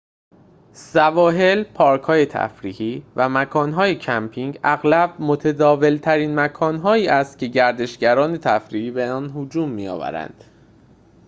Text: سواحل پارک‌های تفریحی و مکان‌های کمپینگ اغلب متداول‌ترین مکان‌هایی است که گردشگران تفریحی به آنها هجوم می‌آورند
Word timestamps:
سواحل 0.73 1.63
پارک‌های 1.63 2.25
تفریحی 2.25 3.03
و 3.15 3.29
مکان‌های 3.29 3.95
کمپینگ 3.95 4.59
اغلب 4.63 5.15
متداول‌ترین 5.19 6.39
مکان‌هایی 6.39 7.07
است 7.07 7.37
که 7.37 7.47
گردشگران 7.47 8.37
تفریحی 8.37 8.91
به 8.91 9.11
آنها 9.11 9.41
هجوم 9.43 9.69
می‌آورند 9.69 10.43